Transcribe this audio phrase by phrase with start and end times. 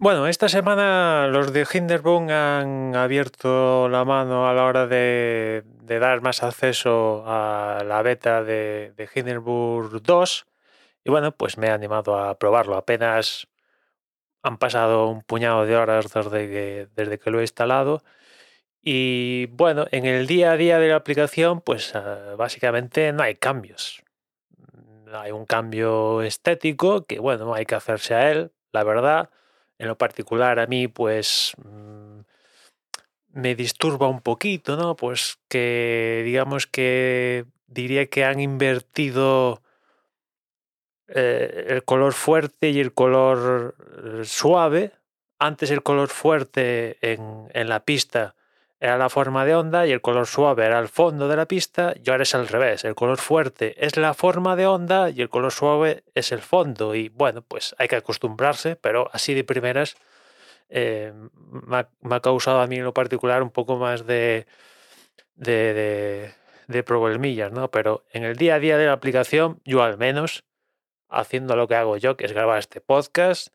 [0.00, 6.20] Bueno, esta semana los de Hinderburg han abierto la mano a la hora de, dar
[6.20, 10.46] más acceso a la beta de, de Hindenburg 2
[11.02, 12.76] y bueno, pues me he animado a probarlo.
[12.76, 13.48] Apenas
[14.42, 18.04] han pasado un puñado de horas desde que, desde que lo he instalado
[18.80, 23.34] y bueno, en el día a día de la aplicación pues uh, básicamente no hay
[23.34, 24.04] cambios.
[25.12, 29.30] Hay un cambio estético que bueno, hay que hacerse a él, la verdad
[29.78, 32.20] en lo particular a mí pues mm,
[33.32, 34.96] me disturba un poquito, ¿no?
[34.96, 39.62] Pues que digamos que diría que han invertido
[41.08, 43.76] eh, el color fuerte y el color
[44.20, 44.92] eh, suave.
[45.38, 48.34] Antes el color fuerte en, en la pista
[48.80, 51.94] era la forma de onda y el color suave era el fondo de la pista
[52.02, 52.84] y ahora es al revés.
[52.84, 56.94] El color fuerte es la forma de onda y el color suave es el fondo.
[56.94, 59.96] Y bueno, pues hay que acostumbrarse, pero así de primeras
[60.68, 61.12] eh,
[61.50, 64.46] me, ha, causado a mí en lo particular un poco más de,
[65.34, 66.34] de, de,
[66.68, 67.70] de problemillas, ¿no?
[67.72, 70.44] Pero en el día a día de la aplicación, yo al menos,
[71.08, 73.48] haciendo lo que hago yo, que es grabar este podcast,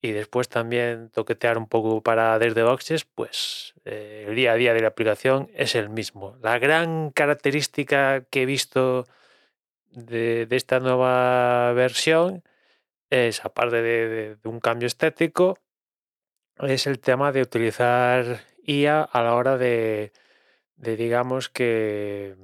[0.00, 4.74] y después también toquetear un poco para desde boxes, pues eh, el día a día
[4.74, 6.36] de la aplicación es el mismo.
[6.42, 9.06] La gran característica que he visto
[9.90, 12.44] de, de esta nueva versión
[13.10, 15.58] es, aparte de, de, un cambio estético,
[16.58, 20.12] es el tema de utilizar IA a la hora de,
[20.76, 22.36] digamos que,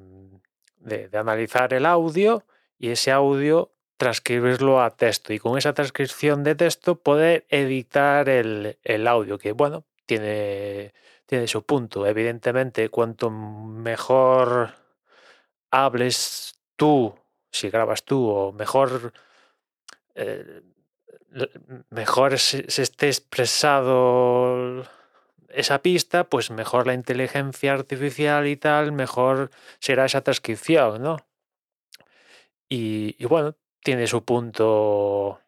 [0.79, 2.45] de analizar el audio
[2.79, 3.73] y ese audio
[4.03, 9.53] transcribirlo a texto y con esa transcripción de texto poder editar el, el audio, que
[9.53, 10.93] bueno, tiene,
[11.25, 12.05] tiene su punto.
[12.05, 14.75] Evidentemente, cuanto mejor
[15.71, 17.15] hables tú,
[17.53, 19.13] si grabas tú, o mejor,
[20.17, 20.63] eh,
[21.91, 24.83] mejor se, esté expresado
[25.51, 31.19] esa pista, pues mejor la inteligencia artificial y tal, mejor será esa transcripción, ¿no?
[32.69, 35.41] Y bueno, tiene su punto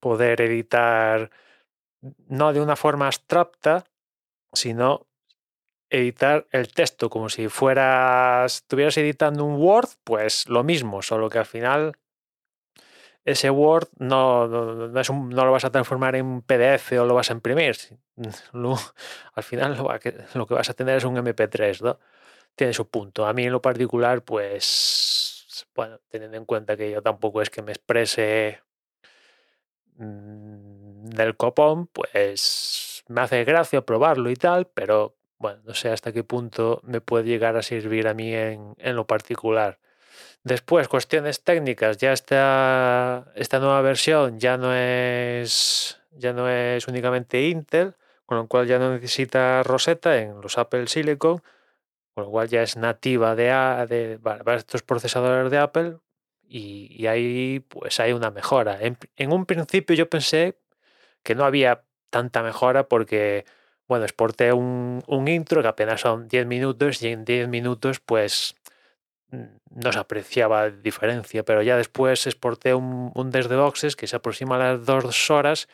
[0.00, 1.30] poder editar
[2.28, 3.84] no de una forma abstracta,
[4.52, 5.06] sino
[5.90, 11.38] editar el texto como si fueras estuvieras editando un Word, pues lo mismo, solo que
[11.38, 11.96] al final
[13.24, 17.04] ese Word no, no, es un, no lo vas a transformar en un PDF o
[17.04, 17.76] lo vas a imprimir.
[19.34, 19.88] Al final lo,
[20.34, 21.98] lo, que vas a tener es un MP3, ¿no?
[22.54, 23.26] Tiene su punto.
[23.26, 25.27] A mí en lo particular, pues
[25.74, 28.60] bueno, teniendo en cuenta que yo tampoco es que me exprese
[29.96, 36.12] mmm, del copón, pues me hace gracia probarlo y tal, pero bueno, no sé hasta
[36.12, 39.78] qué punto me puede llegar a servir a mí en, en lo particular.
[40.44, 47.42] Después, cuestiones técnicas, ya esta, esta nueva versión ya no es ya no es únicamente
[47.42, 47.94] Intel,
[48.26, 51.42] con lo cual ya no necesita Rosetta en los Apple Silicon,
[52.18, 53.46] con lo cual ya es nativa de,
[53.86, 54.18] de,
[54.56, 55.98] estos procesadores de Apple
[56.48, 58.76] y, ahí pues hay una mejora.
[58.80, 60.58] En, un principio yo pensé
[61.22, 63.44] que no había tanta mejora porque,
[63.86, 68.56] bueno, exporté un, intro que apenas son 10 minutos y en 10 minutos pues
[69.30, 74.58] no se apreciaba diferencia, pero ya después exporté un, desde boxes que se aproxima a
[74.58, 75.68] las dos horas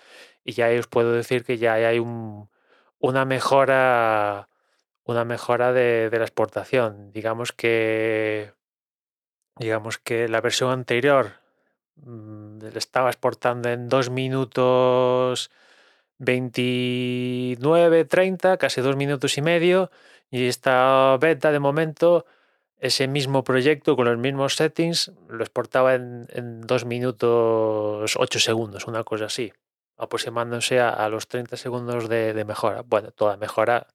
[0.45, 2.51] y ya os puedo decir que ya hay un,
[2.99, 4.51] una mejora
[5.05, 7.13] una mejora de, de, la exportación.
[7.13, 8.53] Digamos que,
[9.59, 11.33] digamos que la versión anterior
[11.97, 15.51] mmm, estaba exportando en 2 minutos
[16.19, 19.91] 29, 30, casi 2 minutos y medio.
[20.31, 22.27] Y esta beta de momento,
[22.79, 28.87] ese mismo proyecto con los mismos settings, lo exportaba en, en 2 minutos 8 segundos,
[28.87, 29.53] una cosa así,
[29.97, 32.83] aproximándose a, a los 30 segundos de, de mejora.
[32.83, 33.87] Bueno, toda mejora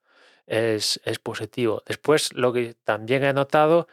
[0.49, 1.83] es, positivo.
[1.85, 3.87] Después, lo que también he notado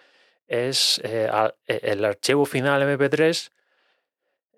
[0.48, 1.30] es eh,
[1.66, 3.50] el archivo final MP3,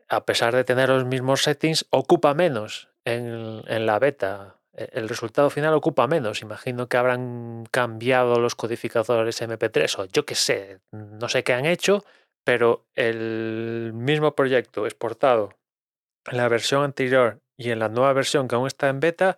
[0.08, 4.56] a pesar de tener los mismos settings, ocupa menos en, en la beta.
[4.72, 6.40] E, el resultado final ocupa menos.
[6.40, 11.66] Imagino que habrán cambiado los codificadores MP3 o yo qué sé, no sé qué han
[11.66, 12.04] hecho,
[12.44, 15.50] pero el mismo proyecto exportado
[16.26, 19.36] en la versión anterior y en la nueva versión que aún está en beta,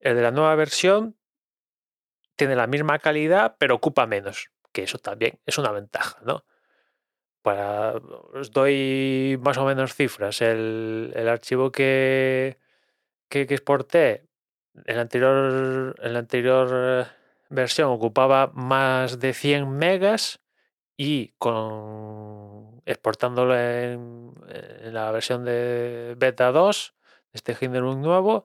[0.00, 1.16] el de la nueva versión
[2.36, 6.44] tiene la misma calidad, pero ocupa menos, que eso también es una ventaja, ¿no?
[7.42, 7.94] Para,
[8.34, 10.40] os doy más o menos cifras.
[10.42, 12.58] El, el archivo que,
[13.28, 14.26] que, exporté
[14.84, 17.06] en la anterior, en la anterior eh,
[17.48, 20.40] versión ocupaba más de 100 megas
[20.96, 24.32] y con exportándolo en,
[24.92, 26.94] la versión de beta 2,
[27.32, 28.44] este Hinderburg nuevo,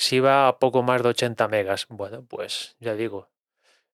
[0.00, 1.86] si va a poco más de 80 megas.
[1.90, 3.28] Bueno, pues ya digo,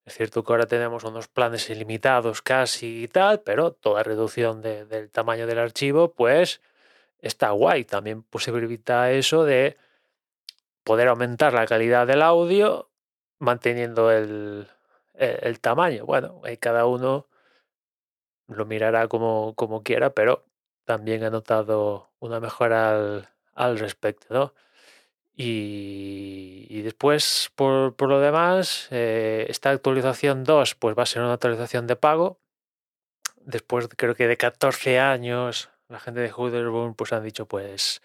[0.04, 5.10] es cierto que ahora tenemos unos planes ilimitados casi y tal, pero toda reducción del
[5.10, 6.60] tamaño del archivo, pues
[7.18, 7.84] está guay.
[7.84, 9.76] También posibilita eso de
[10.84, 12.88] poder aumentar la calidad del audio
[13.40, 14.68] manteniendo el,
[15.14, 16.06] el, tamaño.
[16.06, 17.26] Bueno, ahí cada uno
[18.46, 20.44] lo mirará como, como quiera, pero
[20.84, 24.54] también he notado una mejora al, al respecto, ¿no?
[25.38, 31.34] Y, después, por, por, lo demás, eh, esta actualización 2 pues va a ser una
[31.34, 32.40] actualización de pago.
[33.44, 38.00] Después creo que de 14 años, la gente de Hooderborn pues han dicho pues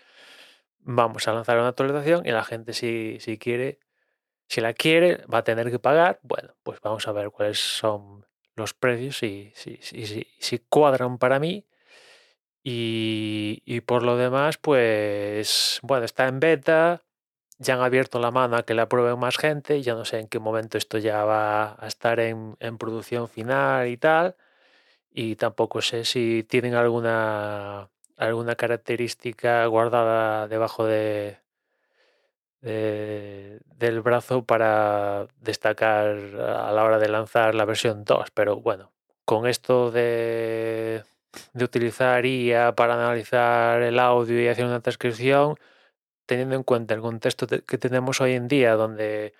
[0.79, 3.79] vamos a lanzar una actualización y la gente si, si quiere,
[4.49, 6.19] si la quiere, va a tener que pagar.
[6.23, 8.25] Bueno, pues vamos a ver cuáles son
[8.55, 11.65] los precios y si, si, si cuadran para mí.
[12.63, 17.03] Y, y, por lo demás, pues bueno, está en beta
[17.61, 20.27] ya han abierto la mano a que la prueben más gente, ya no sé en
[20.27, 24.35] qué momento esto ya va a estar en, producción final y tal,
[25.11, 31.37] y tampoco sé si tienen alguna, alguna característica guardada debajo de,
[32.61, 38.91] del brazo para destacar a la hora de lanzar la versión 2, pero bueno,
[39.25, 41.03] con esto de,
[41.53, 45.57] de utilizar IA para analizar el audio y hacer una transcripción,
[46.31, 49.33] teniendo en cuenta el contexto que tenemos hoy en día, donde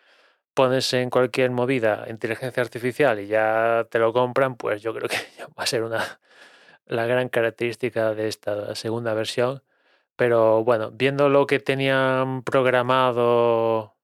[0.54, 5.16] pones en cualquier movida inteligencia artificial y ya te lo compran, pues yo creo que
[5.58, 6.20] va a ser una
[6.86, 9.64] la gran característica de esta segunda versión.
[10.18, 13.96] Pero bueno, viendo lo que tenían programado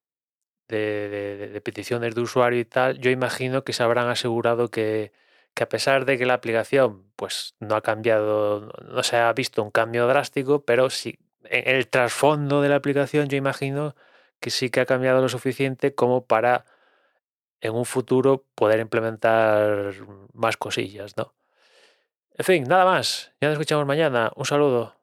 [0.69, 5.12] de, peticiones de usuario y tal, yo imagino que se habrán asegurado que,
[5.54, 9.63] que, a pesar de que la aplicación pues no ha cambiado, no se ha visto
[9.63, 11.19] un cambio drástico, pero sí
[11.51, 13.95] el trasfondo de la aplicación yo imagino
[14.39, 16.65] que sí que ha cambiado lo suficiente como para
[17.61, 19.94] en un futuro poder implementar
[20.33, 21.33] más cosillas, ¿no?
[22.38, 23.33] En fin, nada más.
[23.41, 24.31] Ya nos escuchamos mañana.
[24.35, 24.96] Un saludo.